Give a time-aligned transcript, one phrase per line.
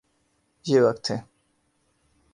[0.65, 1.17] یہ وقت ہے۔